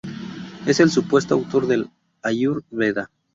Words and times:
Es 0.65 0.79
el 0.79 0.89
supuesto 0.89 1.35
autor 1.35 1.67
del 1.67 1.87
"Āiur-vedá". 2.23 3.11